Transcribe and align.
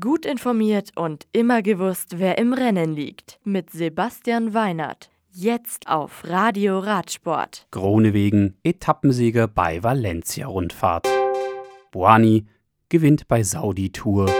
Gut 0.00 0.24
informiert 0.24 0.92
und 0.96 1.26
immer 1.32 1.60
gewusst, 1.60 2.18
wer 2.18 2.38
im 2.38 2.54
Rennen 2.54 2.94
liegt. 2.94 3.38
Mit 3.44 3.68
Sebastian 3.68 4.54
Weinert. 4.54 5.10
Jetzt 5.30 5.88
auf 5.88 6.24
Radio 6.24 6.78
Radsport. 6.78 7.66
Gronewegen 7.70 8.56
Etappensieger 8.62 9.46
bei 9.46 9.82
Valencia-Rundfahrt. 9.82 11.06
Buani 11.90 12.46
gewinnt 12.88 13.28
bei 13.28 13.42
Saudi-Tour. 13.42 14.32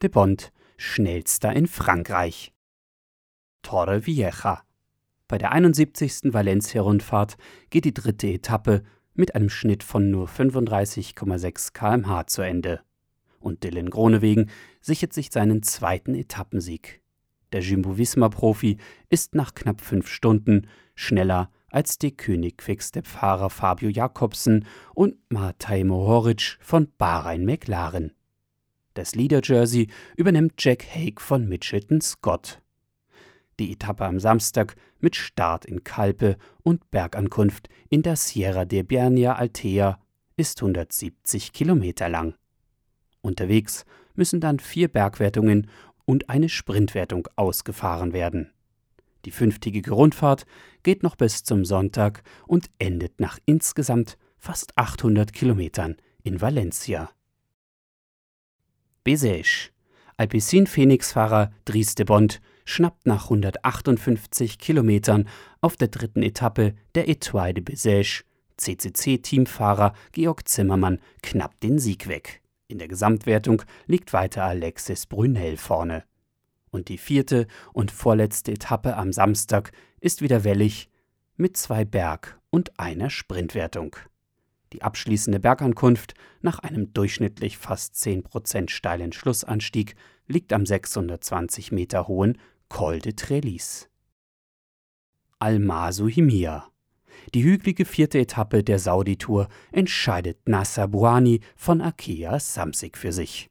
De 0.00 0.08
Bond 0.08 0.50
schnellster 0.78 1.52
in 1.52 1.66
Frankreich. 1.66 2.54
Torre 3.60 4.06
Vieja. 4.06 4.62
Bei 5.28 5.36
der 5.36 5.52
71. 5.52 6.32
Valencia-Rundfahrt 6.32 7.36
geht 7.68 7.84
die 7.84 7.92
dritte 7.92 8.28
Etappe 8.28 8.82
mit 9.12 9.34
einem 9.34 9.50
Schnitt 9.50 9.82
von 9.82 10.10
nur 10.10 10.26
35,6 10.26 11.74
km/h 11.74 12.26
zu 12.28 12.40
Ende 12.40 12.80
und 13.44 13.62
Dylan 13.62 13.90
Gronewegen 13.90 14.50
sichert 14.80 15.12
sich 15.12 15.30
seinen 15.30 15.62
zweiten 15.62 16.14
Etappensieg. 16.14 17.00
Der 17.52 17.60
Jumbo-Visma-Profi 17.60 18.78
ist 19.10 19.34
nach 19.34 19.54
knapp 19.54 19.80
fünf 19.80 20.08
Stunden 20.08 20.66
schneller 20.94 21.50
als 21.68 21.98
die 21.98 22.16
König-Quickstep-Fahrer 22.16 23.50
Fabio 23.50 23.88
Jakobsen 23.88 24.64
und 24.94 25.16
Matej 25.28 25.84
Mohoric 25.84 26.58
von 26.60 26.88
Bahrain 26.98 27.44
McLaren. 27.44 28.12
Das 28.94 29.14
Leader-Jersey 29.14 29.88
übernimmt 30.16 30.54
Jack 30.58 30.84
Haig 30.94 31.20
von 31.20 31.48
Mitchelton 31.48 32.00
Scott. 32.00 32.60
Die 33.58 33.72
Etappe 33.72 34.04
am 34.04 34.18
Samstag 34.18 34.76
mit 35.00 35.16
Start 35.16 35.64
in 35.64 35.84
Kalpe 35.84 36.36
und 36.62 36.90
Bergankunft 36.90 37.68
in 37.88 38.02
der 38.02 38.16
Sierra 38.16 38.64
de 38.64 38.82
Biernia 38.82 39.34
Altea 39.34 40.00
ist 40.36 40.60
170 40.60 41.52
Kilometer 41.52 42.08
lang. 42.08 42.34
Unterwegs 43.24 43.84
müssen 44.14 44.40
dann 44.40 44.58
vier 44.58 44.88
Bergwertungen 44.88 45.68
und 46.04 46.28
eine 46.28 46.48
Sprintwertung 46.48 47.28
ausgefahren 47.36 48.12
werden. 48.12 48.52
Die 49.24 49.30
fünftägige 49.30 49.92
Rundfahrt 49.92 50.44
geht 50.82 51.02
noch 51.02 51.16
bis 51.16 51.44
zum 51.44 51.64
Sonntag 51.64 52.22
und 52.46 52.70
endet 52.78 53.20
nach 53.20 53.38
insgesamt 53.46 54.18
fast 54.38 54.76
800 54.76 55.32
Kilometern 55.32 55.96
in 56.22 56.40
Valencia. 56.40 57.10
Besège. 59.02 59.70
Alpecin 60.16 60.66
Phoenix-Fahrer 60.66 61.50
Dries 61.64 61.94
de 61.94 62.04
Bond 62.04 62.40
schnappt 62.64 63.06
nach 63.06 63.24
158 63.24 64.58
Kilometern 64.58 65.28
auf 65.60 65.76
der 65.76 65.88
dritten 65.88 66.22
Etappe 66.22 66.74
der 66.94 67.08
Etoile 67.08 67.54
de 67.54 67.64
Besège 67.64 68.24
CCC-Teamfahrer 68.56 69.94
Georg 70.12 70.46
Zimmermann 70.46 71.00
knapp 71.22 71.58
den 71.60 71.78
Sieg 71.78 72.06
weg. 72.06 72.43
In 72.66 72.78
der 72.78 72.88
Gesamtwertung 72.88 73.62
liegt 73.86 74.12
weiter 74.12 74.44
Alexis 74.44 75.06
Brunel 75.06 75.56
vorne. 75.56 76.04
Und 76.70 76.88
die 76.88 76.98
vierte 76.98 77.46
und 77.72 77.90
vorletzte 77.90 78.52
Etappe 78.52 78.96
am 78.96 79.12
Samstag 79.12 79.72
ist 80.00 80.22
wieder 80.22 80.44
wellig 80.44 80.90
mit 81.36 81.56
zwei 81.56 81.84
Berg- 81.84 82.40
und 82.50 82.78
einer 82.78 83.10
Sprintwertung. 83.10 83.96
Die 84.72 84.82
abschließende 84.82 85.38
Bergankunft 85.38 86.14
nach 86.40 86.58
einem 86.58 86.92
durchschnittlich 86.92 87.58
fast 87.58 87.94
10% 87.94 88.70
steilen 88.70 89.12
Schlussanstieg 89.12 89.94
liegt 90.26 90.52
am 90.52 90.66
620 90.66 91.70
Meter 91.70 92.08
hohen 92.08 92.38
Col 92.68 92.98
de 92.98 93.12
Trelis. 93.12 93.88
Almasu 95.38 96.08
Himia 96.08 96.73
die 97.32 97.42
hügelige 97.42 97.84
vierte 97.84 98.18
Etappe 98.18 98.62
der 98.62 98.78
Saudi-Tour 98.78 99.48
entscheidet 99.72 100.48
Nasser 100.48 100.88
Bouani 100.88 101.40
von 101.56 101.80
Akea 101.80 102.38
Samsic 102.38 102.98
für 102.98 103.12
sich. 103.12 103.50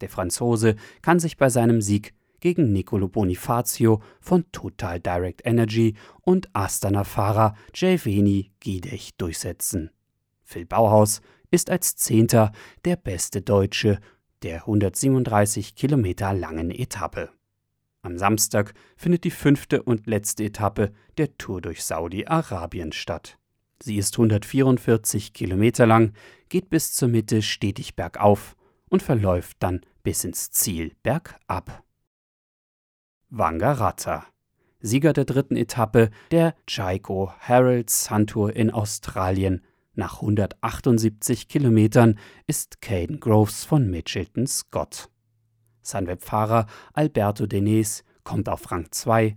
Der 0.00 0.08
Franzose 0.08 0.74
kann 1.00 1.20
sich 1.20 1.36
bei 1.36 1.48
seinem 1.48 1.80
Sieg 1.80 2.14
gegen 2.40 2.72
Nicolo 2.72 3.06
Bonifacio 3.06 4.02
von 4.20 4.44
Total 4.50 4.98
Direct 4.98 5.42
Energy 5.44 5.94
und 6.22 6.48
Astana-Fahrer 6.54 7.54
Jeveni 7.74 8.50
Gidech 8.58 9.14
durchsetzen. 9.16 9.90
Phil 10.42 10.66
Bauhaus 10.66 11.22
ist 11.52 11.70
als 11.70 11.94
Zehnter 11.94 12.50
der 12.84 12.96
beste 12.96 13.42
Deutsche 13.42 14.00
der 14.42 14.62
137 14.62 15.76
Kilometer 15.76 16.34
langen 16.34 16.72
Etappe. 16.72 17.30
Am 18.02 18.18
Samstag 18.18 18.74
findet 18.96 19.22
die 19.22 19.30
fünfte 19.30 19.82
und 19.82 20.08
letzte 20.08 20.44
Etappe 20.44 20.92
der 21.18 21.36
Tour 21.38 21.60
durch 21.60 21.84
Saudi-Arabien 21.84 22.92
statt. 22.92 23.38
Sie 23.80 23.96
ist 23.96 24.14
144 24.14 25.32
Kilometer 25.32 25.86
lang, 25.86 26.12
geht 26.48 26.68
bis 26.68 26.92
zur 26.92 27.08
Mitte 27.08 27.42
stetig 27.42 27.94
bergauf 27.94 28.56
und 28.88 29.02
verläuft 29.02 29.56
dann 29.60 29.82
bis 30.02 30.24
ins 30.24 30.50
Ziel 30.50 30.94
bergab. 31.02 31.84
Wangaratta 33.30 34.26
Sieger 34.80 35.12
der 35.12 35.24
dritten 35.24 35.54
Etappe 35.54 36.10
der 36.32 36.56
Jaiko 36.68 37.32
Herald 37.38 37.88
Sun 37.88 38.26
Tour 38.26 38.54
in 38.54 38.72
Australien. 38.72 39.62
Nach 39.94 40.16
178 40.16 41.46
Kilometern 41.46 42.18
ist 42.48 42.80
Caden 42.80 43.20
Groves 43.20 43.64
von 43.64 43.88
Mitchelton 43.88 44.48
Scott. 44.48 45.11
Sunweb-Fahrer 45.82 46.66
Alberto 46.92 47.46
Denes 47.46 48.04
kommt 48.24 48.48
auf 48.48 48.70
Rang 48.70 48.86
2. 48.90 49.36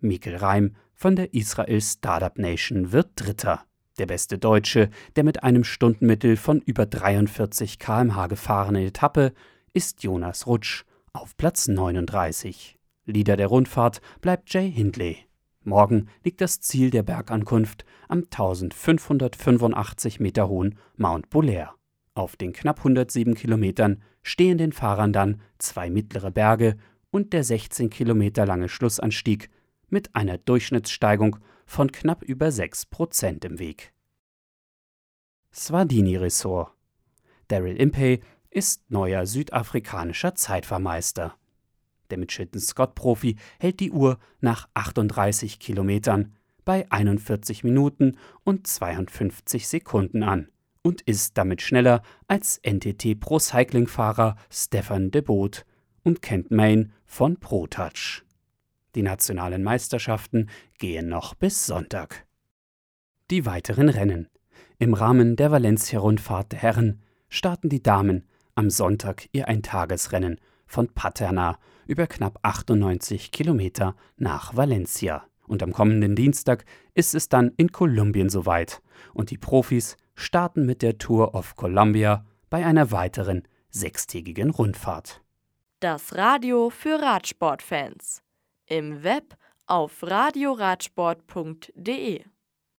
Mikkel 0.00 0.36
Reim 0.36 0.74
von 0.94 1.16
der 1.16 1.34
Israel 1.34 1.80
Startup 1.80 2.36
Nation 2.38 2.92
wird 2.92 3.10
Dritter. 3.16 3.64
Der 3.98 4.06
beste 4.06 4.38
Deutsche, 4.38 4.90
der 5.16 5.24
mit 5.24 5.42
einem 5.42 5.64
Stundenmittel 5.64 6.36
von 6.36 6.60
über 6.60 6.86
43 6.86 7.78
km/h 7.78 8.26
gefahrene 8.28 8.84
Etappe, 8.84 9.32
ist 9.72 10.02
Jonas 10.02 10.46
Rutsch 10.46 10.84
auf 11.12 11.36
Platz 11.36 11.66
39. 11.66 12.78
Leader 13.06 13.36
der 13.36 13.48
Rundfahrt 13.48 14.00
bleibt 14.20 14.52
Jay 14.52 14.70
Hindley. 14.70 15.18
Morgen 15.64 16.08
liegt 16.22 16.40
das 16.40 16.60
Ziel 16.60 16.90
der 16.90 17.02
Bergankunft 17.02 17.84
am 18.08 18.18
1585 18.18 20.20
Meter 20.20 20.48
hohen 20.48 20.78
Mount 20.96 21.28
Bolaire. 21.30 21.77
Auf 22.18 22.34
den 22.34 22.52
knapp 22.52 22.78
107 22.78 23.36
Kilometern 23.36 24.02
stehen 24.24 24.58
den 24.58 24.72
Fahrern 24.72 25.12
dann 25.12 25.40
zwei 25.58 25.88
mittlere 25.88 26.32
Berge 26.32 26.76
und 27.12 27.32
der 27.32 27.44
16 27.44 27.90
Kilometer 27.90 28.44
lange 28.44 28.68
Schlussanstieg 28.68 29.50
mit 29.88 30.16
einer 30.16 30.36
Durchschnittssteigung 30.36 31.36
von 31.64 31.92
knapp 31.92 32.24
über 32.24 32.50
6 32.50 32.86
Prozent 32.86 33.44
im 33.44 33.60
Weg. 33.60 33.92
Swardini 35.54 36.16
Ressort 36.16 36.72
Daryl 37.46 37.76
Impey 37.76 38.18
ist 38.50 38.90
neuer 38.90 39.24
südafrikanischer 39.24 40.34
Zeitfahrmeister. 40.34 41.36
Der 42.10 42.18
Mitchelton 42.18 42.60
Scott-Profi 42.60 43.36
hält 43.60 43.78
die 43.78 43.92
Uhr 43.92 44.18
nach 44.40 44.68
38 44.74 45.60
Kilometern 45.60 46.34
bei 46.64 46.90
41 46.90 47.62
Minuten 47.62 48.18
und 48.42 48.66
52 48.66 49.68
Sekunden 49.68 50.24
an 50.24 50.48
und 50.88 51.02
ist 51.02 51.36
damit 51.36 51.60
schneller 51.60 52.00
als 52.28 52.62
NTT 52.66 53.20
Pro 53.20 53.38
Cycling-Fahrer 53.38 54.36
Stefan 54.50 55.10
de 55.10 55.20
Boot 55.20 55.66
und 56.02 56.22
Kent 56.22 56.50
Main 56.50 56.94
von 57.04 57.36
ProTouch. 57.36 58.22
Die 58.94 59.02
nationalen 59.02 59.62
Meisterschaften 59.62 60.48
gehen 60.78 61.10
noch 61.10 61.34
bis 61.34 61.66
Sonntag. 61.66 62.26
Die 63.30 63.44
weiteren 63.44 63.90
Rennen. 63.90 64.28
Im 64.78 64.94
Rahmen 64.94 65.36
der 65.36 65.50
Valencia-Rundfahrt 65.50 66.52
der 66.52 66.60
Herren 66.60 67.02
starten 67.28 67.68
die 67.68 67.82
Damen 67.82 68.26
am 68.54 68.70
Sonntag 68.70 69.28
ihr 69.32 69.46
Eintagesrennen 69.46 70.40
von 70.66 70.88
Paterna 70.88 71.58
über 71.86 72.06
knapp 72.06 72.38
98 72.40 73.30
Kilometer 73.30 73.94
nach 74.16 74.56
Valencia. 74.56 75.26
Und 75.46 75.62
am 75.62 75.74
kommenden 75.74 76.16
Dienstag 76.16 76.64
ist 76.94 77.14
es 77.14 77.28
dann 77.28 77.52
in 77.58 77.72
Kolumbien 77.72 78.30
soweit 78.30 78.80
und 79.12 79.30
die 79.30 79.38
Profis 79.38 79.98
starten 80.18 80.66
mit 80.66 80.82
der 80.82 80.98
Tour 80.98 81.34
of 81.34 81.56
Columbia 81.56 82.26
bei 82.50 82.66
einer 82.66 82.90
weiteren 82.90 83.48
sechstägigen 83.70 84.50
Rundfahrt. 84.50 85.22
Das 85.80 86.16
Radio 86.16 86.68
für 86.70 87.00
Radsportfans. 87.00 88.22
Im 88.66 89.04
Web 89.04 89.36
auf 89.66 90.02
radioradsport.de 90.02 92.24